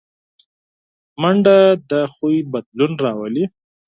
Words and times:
منډه 1.21 1.57
د 1.89 1.91
عادت 2.07 2.45
بدلون 2.53 2.91
راولي 3.03 3.45